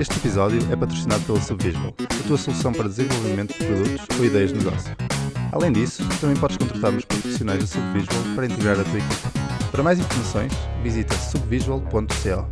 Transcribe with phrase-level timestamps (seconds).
[0.00, 4.50] Este episódio é patrocinado pela Subvisual, a tua solução para desenvolvimento de produtos ou ideias
[4.50, 4.96] de negócio.
[5.52, 9.70] Além disso, também podes contratar os profissionais da Subvisual para integrar a tua equipe.
[9.70, 10.52] Para mais informações,
[10.82, 12.48] visita subvisual.co.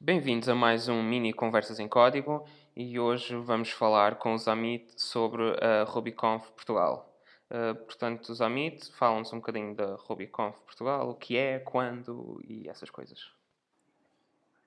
[0.00, 2.44] Bem-vindos a mais um mini Conversas em Código
[2.76, 7.11] e hoje vamos falar com o Zamit sobre a RubyConf Portugal.
[7.52, 12.88] Uh, portanto, Zamit, fala-nos um bocadinho da RubyConf Portugal, o que é, quando e essas
[12.88, 13.30] coisas.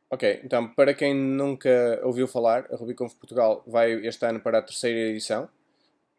[0.07, 4.61] Ok, então, para quem nunca ouviu falar, a RubyConf Portugal vai este ano para a
[4.61, 5.49] terceira edição,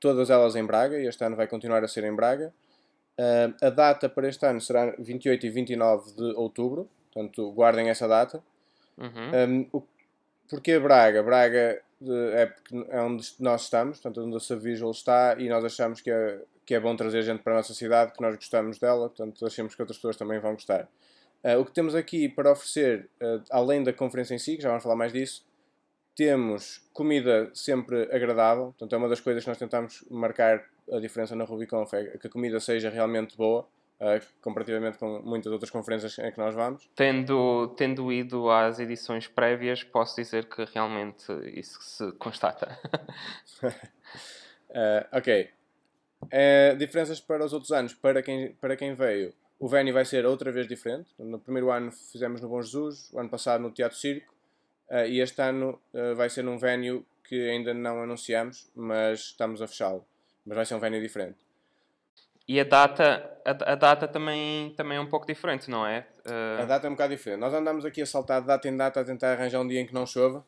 [0.01, 2.53] todas elas em Braga, e este ano vai continuar a ser em Braga.
[3.17, 8.09] Uh, a data para este ano será 28 e 29 de outubro, portanto, guardem essa
[8.09, 8.43] data.
[8.99, 9.69] Uhum.
[9.73, 9.83] Um, o,
[10.51, 11.23] porquê Braga?
[11.23, 11.81] Braga
[12.35, 12.53] é,
[12.89, 16.75] é onde nós estamos, portanto, onde a Subvisual está, e nós achamos que é, que
[16.75, 19.81] é bom trazer gente para a nossa cidade, que nós gostamos dela, portanto, achamos que
[19.81, 20.89] outras pessoas também vão gostar.
[21.45, 24.69] Uh, o que temos aqui para oferecer, uh, além da conferência em si, que já
[24.69, 25.47] vamos falar mais disso,
[26.17, 31.37] temos comida sempre agradável, portanto é uma das coisas que nós tentamos marcar a diferença
[31.37, 33.63] na RubyConf, é que a comida seja realmente boa,
[34.01, 36.91] uh, comparativamente com muitas outras conferências em que nós vamos.
[36.97, 42.77] Tendo, tendo ido às edições prévias, posso dizer que realmente isso se constata.
[45.13, 45.51] ok.
[46.79, 50.53] Diferenças para os outros anos, para quem, para quem veio, o venue vai ser outra
[50.53, 51.09] vez diferente.
[51.19, 54.33] No primeiro ano fizemos no Bom Jesus, o ano passado no Teatro Circo,
[54.91, 59.61] uh, e este ano uh, vai ser num venue que ainda não anunciamos, mas estamos
[59.63, 60.05] a fechá-lo.
[60.45, 61.39] Mas vai ser um venue diferente.
[62.47, 66.07] E a data, a, a, data também, também é um pouco diferente, não é?
[66.25, 66.63] Uh...
[66.63, 67.41] A data é um bocado diferente.
[67.41, 69.87] Nós andamos aqui a saltar de data em data a tentar arranjar um dia em
[69.87, 70.47] que não chova.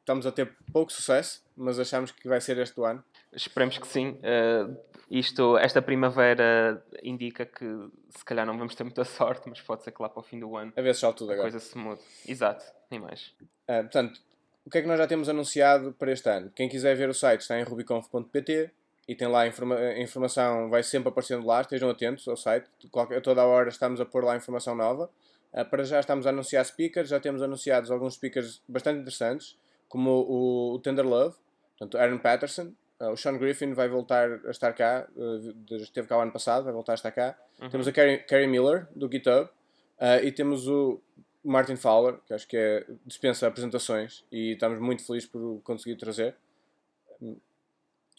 [0.00, 3.04] estamos a ter pouco sucesso, mas achamos que vai ser este ano.
[3.34, 4.18] Esperemos que sim.
[4.20, 4.76] Uh,
[5.10, 7.64] isto, esta primavera indica que
[8.10, 10.38] se calhar não vamos ter muita sorte, mas pode ser que lá para o fim
[10.38, 11.50] do ano a, ver se tudo a agora.
[11.50, 12.00] coisa se mude.
[12.26, 13.34] Exato, nem mais.
[13.68, 14.20] Uh, portanto,
[14.64, 16.50] o que é que nós já temos anunciado para este ano?
[16.54, 18.70] Quem quiser ver o site está em rubiconf.pt
[19.08, 22.68] e tem lá a, informa a informação, vai sempre aparecendo lá, estejam atentos ao site,
[23.16, 25.10] a toda a hora estamos a pôr lá informação nova.
[25.52, 30.10] Uh, para já estamos a anunciar speakers, já temos anunciados alguns speakers bastante interessantes, como
[30.10, 31.36] o, o Tender Love,
[31.76, 32.72] portanto, Aaron Patterson,
[33.10, 36.72] o Sean Griffin vai voltar a estar cá, uh, esteve cá o ano passado, vai
[36.72, 37.36] voltar a estar cá.
[37.60, 37.70] Uhum.
[37.70, 41.00] Temos a Carrie, Carrie, Miller, do GitHub, uh, e temos o
[41.44, 46.36] Martin Fowler, que acho que é, dispensa apresentações, e estamos muito felizes por conseguir trazer.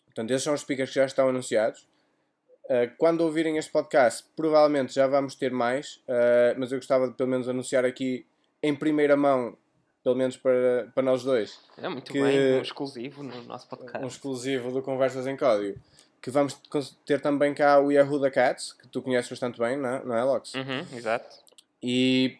[0.05, 1.87] Portanto, esses são os speakers que já estão anunciados.
[2.65, 7.13] Uh, quando ouvirem este podcast, provavelmente já vamos ter mais, uh, mas eu gostava de
[7.13, 8.25] pelo menos anunciar aqui
[8.61, 9.57] em primeira mão
[10.03, 11.59] pelo menos para, para nós dois.
[11.77, 14.03] É muito que, bem, um exclusivo no nosso podcast.
[14.03, 15.79] Um exclusivo do Conversas em Código.
[16.21, 16.59] Que vamos
[17.05, 20.15] ter também cá o Yahoo da Cats, que tu conheces bastante bem, não é, não
[20.15, 20.53] é Lox?
[20.53, 21.37] Uhum, exato.
[21.81, 22.37] E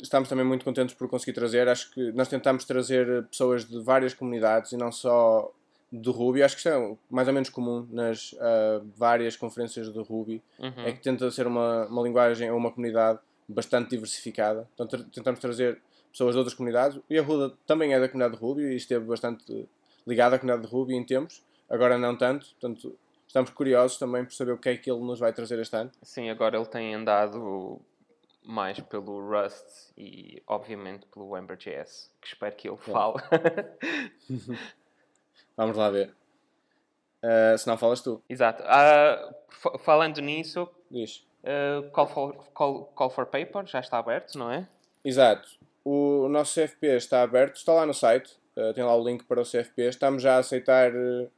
[0.00, 1.68] estamos também muito contentes por conseguir trazer.
[1.68, 5.50] Acho que nós tentamos trazer pessoas de várias comunidades e não só
[5.90, 6.42] do Ruby.
[6.42, 10.42] Acho que isto é mais ou menos comum nas uh, várias conferências do Ruby.
[10.58, 10.84] Uhum.
[10.84, 13.18] É que tenta ser uma, uma linguagem ou uma comunidade
[13.48, 14.68] bastante diversificada.
[14.74, 15.80] Então tentamos trazer
[16.16, 16.98] pessoas de outras comunidades.
[17.10, 19.68] E a Ruda também é da comunidade de Ruby e esteve bastante
[20.06, 24.32] ligado à comunidade de Ruby em tempos, agora não tanto, portanto estamos curiosos também por
[24.32, 25.90] saber o que é que ele nos vai trazer este ano.
[26.02, 27.80] Sim, agora ele tem andado
[28.42, 33.16] mais pelo Rust e obviamente pelo Ember.js, que espero que ele fale.
[35.56, 36.14] Vamos lá ver.
[37.22, 38.22] Uh, se não falas tu.
[38.28, 38.62] Exato.
[38.62, 41.26] Uh, falando nisso, Diz.
[41.42, 44.68] Uh, call, for, call, call for Paper já está aberto, não é?
[45.04, 45.48] Exato.
[45.88, 49.40] O nosso CFP está aberto, está lá no site, uh, tem lá o link para
[49.40, 49.82] o CFP.
[49.82, 51.30] Estamos já a aceitar uh,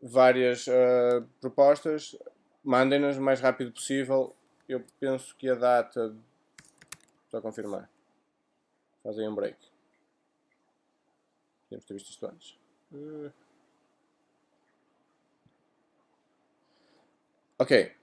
[0.00, 2.16] várias uh, propostas.
[2.64, 4.34] Mandem-nos o mais rápido possível.
[4.66, 6.16] Eu penso que a data.
[7.30, 7.90] Só confirmar.
[9.04, 9.58] Fazem um break.
[11.68, 12.58] Temos ter visto isto antes.
[17.58, 17.94] Ok.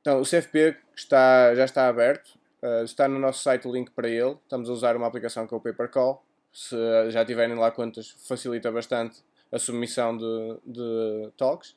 [0.00, 2.38] Então, o CFP está, já está aberto.
[2.64, 4.38] Uh, está no nosso site o link para ele.
[4.42, 6.24] Estamos a usar uma aplicação que é o PaperCall.
[6.50, 6.74] Se
[7.10, 9.22] já tiverem lá contas, facilita bastante
[9.52, 11.76] a submissão de, de talks.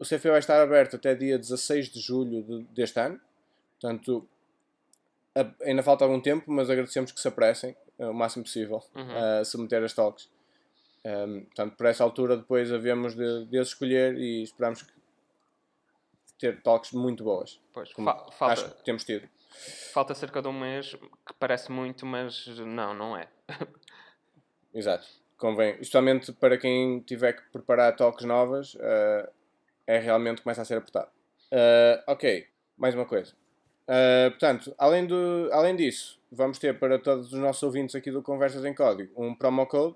[0.00, 3.20] O CFE vai estar aberto até dia 16 de julho de, deste ano.
[3.80, 4.28] Portanto,
[5.62, 9.40] ainda falta algum tempo, mas agradecemos que se apressem uh, o máximo possível uhum.
[9.40, 10.28] a submeter as talks.
[11.04, 14.84] Um, portanto, por essa altura, depois havemos de, de escolher e esperamos
[16.36, 17.60] ter talks muito boas.
[17.72, 18.52] Pois, fa falta...
[18.52, 19.28] acho que temos tido.
[19.92, 20.94] Falta cerca de um mês,
[21.26, 23.28] que parece muito, mas não, não é.
[24.74, 25.06] Exato.
[25.38, 25.72] Convém.
[25.72, 29.28] Especialmente para quem tiver que preparar talks novas, uh,
[29.86, 31.10] é realmente começa a ser apertado.
[31.52, 33.32] Uh, ok, mais uma coisa.
[33.86, 38.22] Uh, portanto, além, do, além disso, vamos ter para todos os nossos ouvintes aqui do
[38.22, 39.94] Conversas em Código um promo code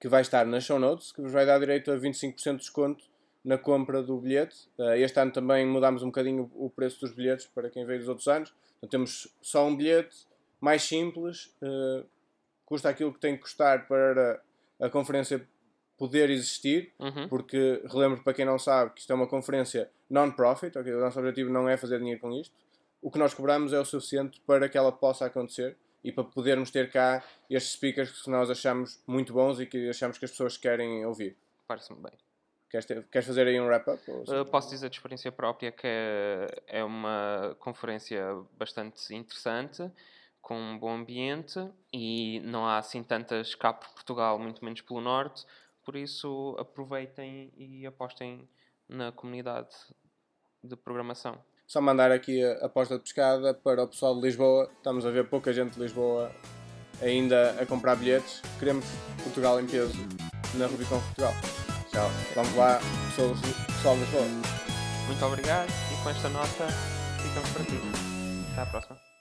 [0.00, 3.04] que vai estar nas show notes, que vos vai dar direito a 25% de desconto
[3.44, 4.68] na compra do bilhete.
[4.78, 8.08] Uh, este ano também mudámos um bocadinho o preço dos bilhetes para quem veio dos
[8.08, 8.54] outros anos.
[8.78, 10.26] Então, temos só um bilhete
[10.60, 12.06] mais simples, uh,
[12.64, 14.40] custa aquilo que tem que custar para
[14.80, 15.46] a conferência
[15.96, 17.28] poder existir, Uhum.
[17.28, 20.92] porque relembro para quem não sabe que isto é uma conferência non-profit, ok?
[20.92, 22.52] o nosso objetivo não é fazer dinheiro com isto.
[23.00, 26.70] O que nós cobramos é o suficiente para que ela possa acontecer e para podermos
[26.70, 30.56] ter cá estes speakers que nós achamos muito bons e que achamos que as pessoas
[30.56, 31.36] querem ouvir.
[31.68, 32.12] Parece-me bem.
[32.74, 34.02] Queres, ter- queres fazer aí um wrap-up?
[34.10, 38.20] Uh, posso dizer de experiência própria que é, é uma conferência
[38.58, 39.88] bastante interessante,
[40.42, 45.00] com um bom ambiente e não há assim tantas cá por Portugal, muito menos pelo
[45.00, 45.46] Norte,
[45.84, 48.48] por isso aproveitem e apostem
[48.88, 49.72] na comunidade
[50.60, 51.38] de programação.
[51.68, 54.68] Só mandar aqui a aposta de pescada para o pessoal de Lisboa.
[54.78, 56.34] Estamos a ver pouca gente de Lisboa
[57.00, 58.42] ainda a comprar bilhetes.
[58.58, 58.84] Queremos
[59.22, 59.94] Portugal em peso
[60.56, 61.32] na Rubicon Portugal.
[61.94, 62.10] Tchau.
[62.34, 63.36] Vamos lá, pessoal,
[63.68, 64.26] pessoal Lisboa.
[65.06, 66.66] Muito obrigado e com esta nota
[67.22, 67.80] ficamos por aqui.
[68.50, 69.13] Até à próxima.